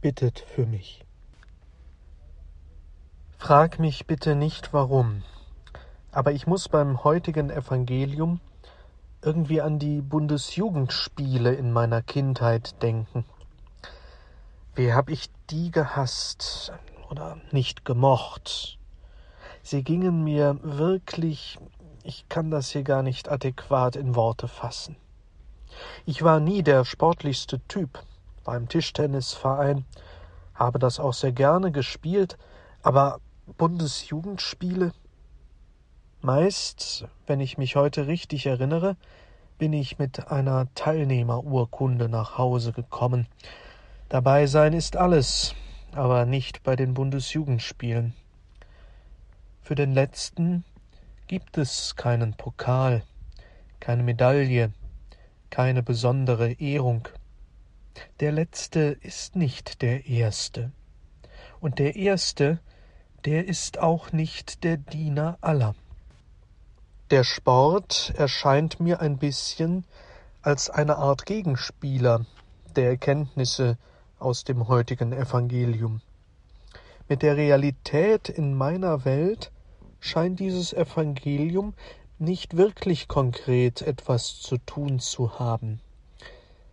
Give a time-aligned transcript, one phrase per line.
[0.00, 1.04] bittet für mich.
[3.38, 5.22] Frag mich bitte nicht warum,
[6.10, 8.40] aber ich muss beim heutigen Evangelium
[9.22, 13.24] irgendwie an die Bundesjugendspiele in meiner Kindheit denken.
[14.74, 16.72] Wie hab ich die gehasst
[17.10, 18.78] oder nicht gemocht?
[19.62, 21.58] Sie gingen mir wirklich,
[22.04, 24.96] ich kann das hier gar nicht adäquat in Worte fassen.
[26.04, 28.02] Ich war nie der sportlichste Typ,
[28.46, 29.84] beim Tischtennisverein,
[30.54, 32.38] habe das auch sehr gerne gespielt,
[32.82, 33.20] aber
[33.58, 34.92] Bundesjugendspiele?
[36.22, 38.96] Meist, wenn ich mich heute richtig erinnere,
[39.58, 43.26] bin ich mit einer Teilnehmerurkunde nach Hause gekommen.
[44.08, 45.54] Dabei sein ist alles,
[45.92, 48.14] aber nicht bei den Bundesjugendspielen.
[49.62, 50.64] Für den letzten
[51.26, 53.02] gibt es keinen Pokal,
[53.80, 54.72] keine Medaille,
[55.50, 57.08] keine besondere Ehrung.
[58.20, 60.72] Der letzte ist nicht der erste.
[61.60, 62.60] Und der erste,
[63.24, 65.74] der ist auch nicht der Diener aller.
[67.10, 69.84] Der Sport erscheint mir ein bisschen
[70.42, 72.26] als eine Art Gegenspieler
[72.74, 73.78] der Erkenntnisse
[74.18, 76.00] aus dem heutigen Evangelium.
[77.08, 79.52] Mit der Realität in meiner Welt
[80.00, 81.74] scheint dieses Evangelium
[82.18, 85.80] nicht wirklich konkret etwas zu tun zu haben.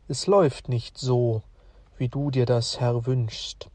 [0.09, 1.43] Es läuft nicht so,
[1.97, 3.69] wie du dir das, Herr, wünschst.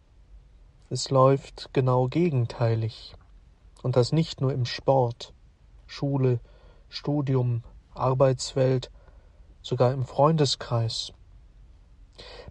[0.91, 3.15] Es läuft genau gegenteilig.
[3.83, 5.33] Und das nicht nur im Sport,
[5.87, 6.39] Schule,
[6.91, 7.63] Studium,
[7.95, 8.91] Arbeitswelt,
[9.63, 11.15] sogar im Freundeskreis.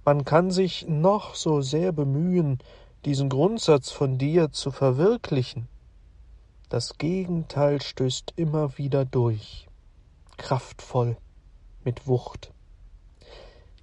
[0.03, 2.57] Man kann sich noch so sehr bemühen,
[3.05, 5.67] diesen Grundsatz von dir zu verwirklichen.
[6.69, 9.67] Das Gegenteil stößt immer wieder durch,
[10.37, 11.15] kraftvoll,
[11.83, 12.51] mit Wucht.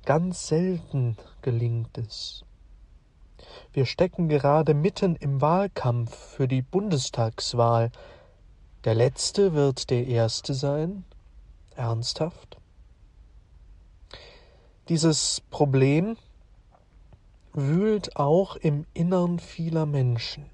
[0.04, 2.44] Ganz selten gelingt es.
[3.72, 7.90] Wir stecken gerade mitten im Wahlkampf für die Bundestagswahl.
[8.84, 11.04] Der letzte wird der erste sein?
[11.74, 12.58] Ernsthaft?
[14.90, 16.18] Dieses Problem
[17.54, 20.50] wühlt auch im Innern vieler Menschen,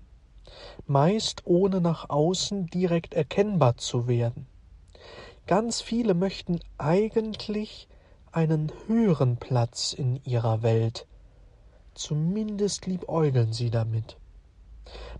[0.86, 4.46] meist ohne nach außen direkt erkennbar zu werden.
[5.48, 7.88] Ganz viele möchten eigentlich
[8.32, 11.06] einen höheren Platz in ihrer Welt.
[11.94, 14.16] Zumindest liebäugeln sie damit.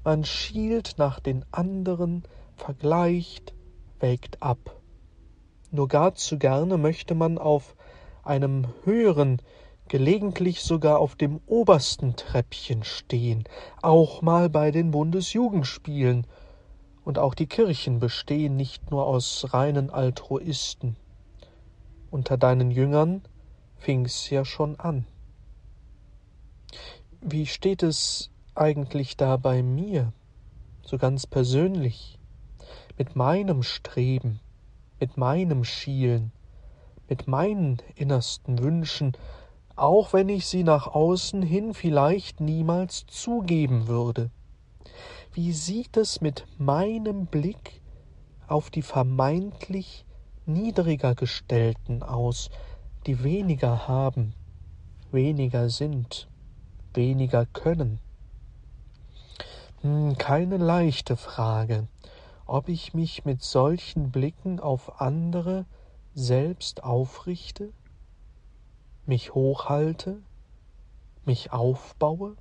[0.04, 2.22] Man schielt nach den anderen,
[2.56, 3.54] vergleicht,
[3.98, 4.76] wägt ab.
[5.72, 7.75] Nur gar zu gerne möchte man auf
[8.22, 9.42] einem höheren,
[9.88, 13.44] gelegentlich sogar auf dem obersten Treppchen stehen,
[13.82, 16.27] auch mal bei den Bundesjugendspielen,
[17.03, 20.97] und auch die Kirchen bestehen nicht nur aus reinen Altruisten.
[22.10, 23.22] Unter deinen Jüngern
[23.76, 25.06] fing's ja schon an.
[27.21, 30.12] Wie steht es eigentlich da bei mir,
[30.82, 32.19] so ganz persönlich,
[32.98, 34.41] mit meinem Streben,
[34.98, 36.32] mit meinem Schielen,
[37.09, 39.12] mit meinen innersten Wünschen,
[39.77, 44.30] auch wenn ich sie nach außen hin vielleicht niemals zugeben würde?
[45.33, 47.80] Wie sieht es mit meinem Blick
[48.48, 50.04] auf die vermeintlich
[50.52, 52.50] niedriger gestellten aus,
[53.06, 54.34] die weniger haben,
[55.10, 56.28] weniger sind,
[56.94, 58.00] weniger können.
[59.82, 61.88] Hm, keine leichte Frage,
[62.47, 65.66] ob ich mich mit solchen Blicken auf andere
[66.14, 67.72] selbst aufrichte,
[69.06, 70.20] mich hochhalte,
[71.24, 72.36] mich aufbaue?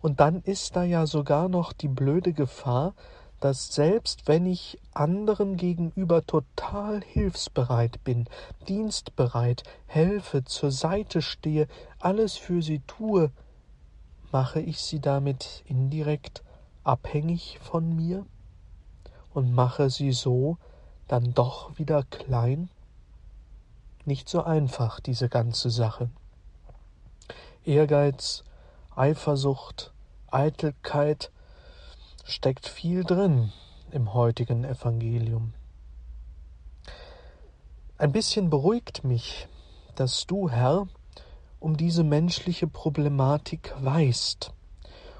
[0.00, 2.94] Und dann ist da ja sogar noch die blöde Gefahr,
[3.42, 8.28] dass selbst wenn ich anderen gegenüber total hilfsbereit bin,
[8.68, 11.66] dienstbereit, helfe, zur Seite stehe,
[11.98, 13.32] alles für sie tue,
[14.30, 16.44] mache ich sie damit indirekt
[16.84, 18.24] abhängig von mir
[19.34, 20.56] und mache sie so
[21.08, 22.68] dann doch wieder klein?
[24.04, 26.10] Nicht so einfach, diese ganze Sache.
[27.64, 28.44] Ehrgeiz,
[28.94, 29.92] Eifersucht,
[30.30, 31.32] Eitelkeit,
[32.24, 33.52] steckt viel drin
[33.90, 35.52] im heutigen Evangelium.
[37.98, 39.48] Ein bisschen beruhigt mich,
[39.94, 40.88] dass du, Herr,
[41.60, 44.52] um diese menschliche Problematik weißt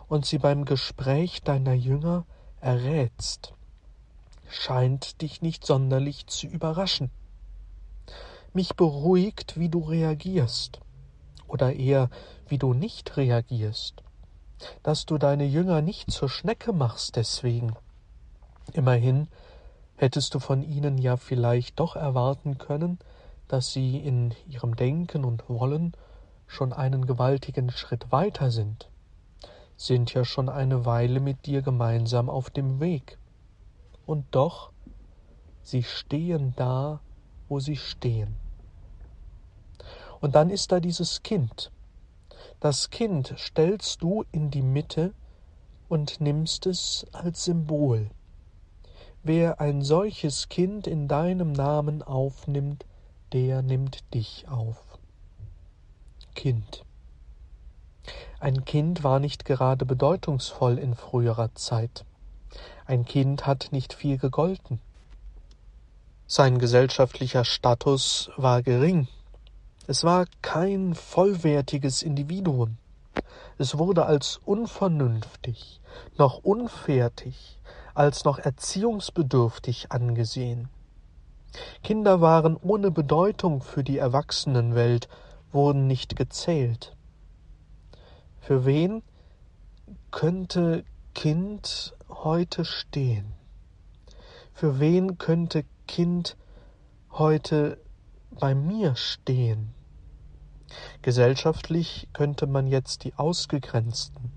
[0.08, 2.24] und sie beim Gespräch deiner Jünger
[2.60, 3.54] errätst.
[4.48, 7.10] Scheint dich nicht sonderlich zu überraschen.
[8.52, 10.80] Mich beruhigt, wie du reagierst,
[11.46, 12.10] oder eher,
[12.48, 14.01] wie du nicht reagierst
[14.82, 17.74] dass du deine Jünger nicht zur Schnecke machst deswegen.
[18.72, 19.28] Immerhin
[19.96, 22.98] hättest du von ihnen ja vielleicht doch erwarten können,
[23.48, 25.92] dass sie in ihrem Denken und Wollen
[26.46, 28.88] schon einen gewaltigen Schritt weiter sind,
[29.76, 33.18] sind ja schon eine Weile mit dir gemeinsam auf dem Weg.
[34.06, 34.70] Und doch,
[35.62, 37.00] sie stehen da,
[37.48, 38.36] wo sie stehen.
[40.20, 41.72] Und dann ist da dieses Kind,
[42.62, 45.12] das Kind stellst du in die Mitte
[45.88, 48.08] und nimmst es als Symbol.
[49.24, 52.86] Wer ein solches Kind in deinem Namen aufnimmt,
[53.32, 54.78] der nimmt dich auf.
[56.36, 56.84] Kind.
[58.38, 62.04] Ein Kind war nicht gerade bedeutungsvoll in früherer Zeit.
[62.86, 64.80] Ein Kind hat nicht viel gegolten.
[66.28, 69.08] Sein gesellschaftlicher Status war gering.
[69.88, 72.76] Es war kein vollwertiges Individuum.
[73.58, 75.80] Es wurde als unvernünftig,
[76.16, 77.58] noch unfertig,
[77.92, 80.68] als noch erziehungsbedürftig angesehen.
[81.82, 85.08] Kinder waren ohne Bedeutung für die Erwachsenenwelt,
[85.50, 86.96] wurden nicht gezählt.
[88.40, 89.02] Für wen
[90.12, 90.84] könnte
[91.14, 93.32] Kind heute stehen?
[94.54, 96.36] Für wen könnte Kind
[97.10, 97.78] heute
[98.38, 99.74] bei mir stehen.
[101.02, 104.30] Gesellschaftlich könnte man jetzt die Ausgegrenzten,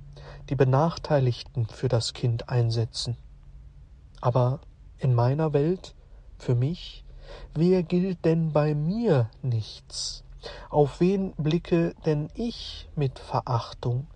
[0.50, 3.18] die Benachteiligten für das Kind einsetzen.
[4.22, 4.60] Aber
[4.98, 5.96] in meiner Welt,
[6.38, 7.06] für mich,
[7.54, 10.24] wer gilt denn bei mir nichts?
[10.70, 14.08] Auf wen blicke denn ich mit Verachtung?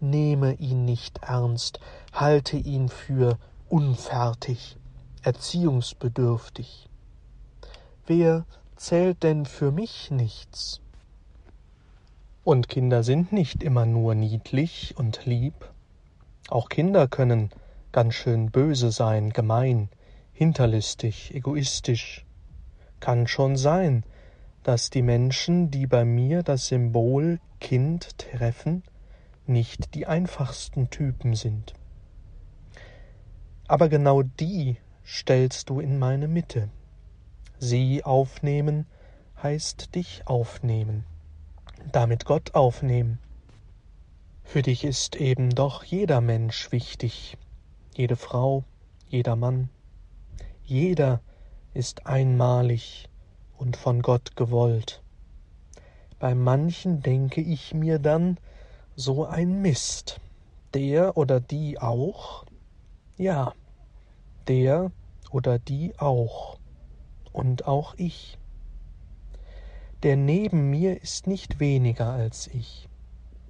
[0.00, 1.80] Nehme ihn nicht ernst,
[2.12, 3.38] halte ihn für
[3.68, 4.76] unfertig,
[5.22, 6.88] erziehungsbedürftig.
[8.06, 8.44] Wer
[8.76, 10.80] zählt denn für mich nichts?
[12.44, 15.54] Und Kinder sind nicht immer nur niedlich und lieb.
[16.48, 17.50] Auch Kinder können
[17.90, 19.88] ganz schön böse sein, gemein,
[20.32, 22.26] hinterlistig, egoistisch.
[23.00, 24.04] Kann schon sein,
[24.62, 28.82] dass die Menschen, die bei mir das Symbol Kind treffen,
[29.46, 31.74] nicht die einfachsten Typen sind.
[33.68, 36.68] Aber genau die stellst du in meine Mitte.
[37.58, 38.86] Sie aufnehmen
[39.42, 41.04] heißt dich aufnehmen,
[41.92, 43.18] damit Gott aufnehmen.
[44.42, 47.36] Für dich ist eben doch jeder Mensch wichtig,
[47.94, 48.64] jede Frau,
[49.08, 49.68] jeder Mann.
[50.64, 51.20] Jeder
[51.74, 53.08] ist einmalig
[53.58, 55.02] und von Gott gewollt.
[56.18, 58.38] Bei manchen denke ich mir dann
[58.96, 60.20] so ein Mist.
[60.72, 62.46] Der oder die auch?
[63.16, 63.52] Ja,
[64.48, 64.90] der
[65.30, 66.58] oder die auch
[67.34, 68.38] und auch ich.
[70.02, 72.88] Der neben mir ist nicht weniger als ich.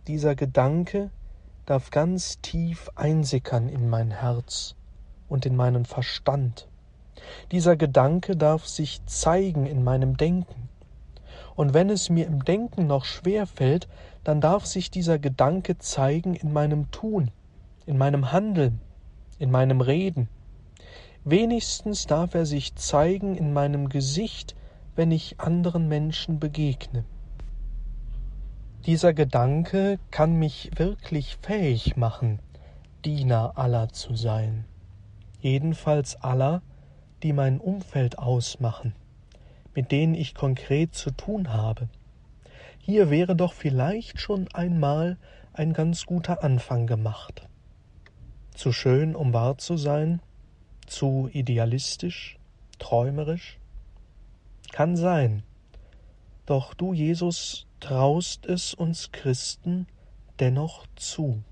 [0.08, 1.10] Dieser Gedanke
[1.66, 4.74] darf ganz tief einsickern in mein Herz
[5.28, 6.66] und in meinen Verstand.
[7.52, 10.68] Dieser Gedanke darf sich zeigen in meinem Denken.
[11.54, 13.88] Und wenn es mir im Denken noch schwer fällt,
[14.24, 17.30] dann darf sich dieser Gedanke zeigen in meinem Tun,
[17.86, 18.80] in meinem Handeln,
[19.38, 20.28] in meinem Reden,
[21.26, 24.54] Wenigstens darf er sich zeigen in meinem Gesicht,
[24.94, 27.04] wenn ich anderen Menschen begegne.
[28.84, 32.40] Dieser Gedanke kann mich wirklich fähig machen,
[33.06, 34.66] Diener aller zu sein,
[35.40, 36.60] jedenfalls aller,
[37.22, 38.94] die mein Umfeld ausmachen,
[39.74, 41.88] mit denen ich konkret zu tun habe.
[42.78, 45.16] Hier wäre doch vielleicht schon einmal
[45.54, 47.48] ein ganz guter Anfang gemacht.
[48.54, 50.20] Zu schön, um wahr zu sein,
[50.86, 52.38] zu idealistisch,
[52.78, 53.58] träumerisch?
[54.72, 55.42] Kann sein.
[56.46, 59.86] Doch du, Jesus, traust es uns Christen
[60.40, 61.42] dennoch zu.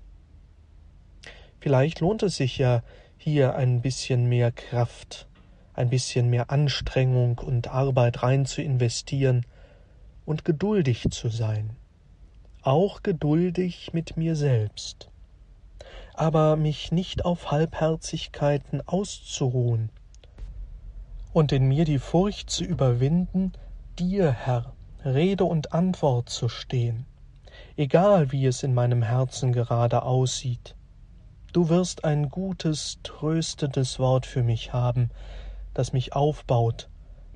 [1.59, 2.83] Vielleicht lohnt es sich ja,
[3.17, 5.27] hier ein bisschen mehr Kraft,
[5.73, 9.45] ein bisschen mehr Anstrengung und Arbeit rein zu investieren
[10.25, 11.77] und geduldig zu sein,
[12.61, 15.09] auch geduldig mit mir selbst,
[16.13, 19.89] aber mich nicht auf Halbherzigkeiten auszuruhen
[21.33, 23.53] und in mir die Furcht zu überwinden,
[23.97, 27.05] dir, Herr, Rede und Antwort zu stehen,
[27.75, 30.75] egal wie es in meinem Herzen gerade aussieht.
[31.51, 35.11] Du wirst ein gutes, tröstendes Wort für mich haben,
[35.73, 36.89] das mich aufbaut,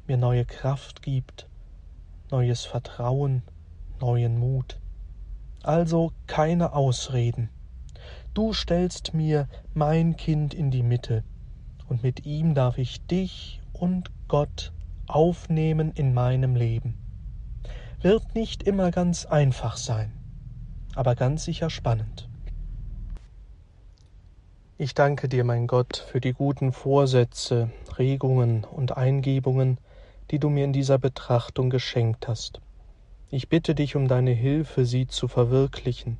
[0.08, 1.48] mir neue Kraft gibt,
[2.32, 3.44] neues Vertrauen,
[4.00, 4.80] neuen Mut.
[5.64, 7.50] Also keine Ausreden.
[8.38, 11.24] Du stellst mir mein Kind in die Mitte,
[11.90, 14.74] und mit ihm darf ich dich und Gott
[15.08, 17.00] aufnehmen in meinem Leben.
[18.00, 20.12] Wird nicht immer ganz einfach sein,
[20.94, 22.30] aber ganz sicher spannend.
[24.78, 29.80] Ich danke dir, mein Gott, für die guten Vorsätze, Regungen und Eingebungen,
[30.30, 32.62] die du mir in dieser Betrachtung geschenkt hast.
[33.32, 36.20] Ich bitte dich um deine Hilfe, sie zu verwirklichen.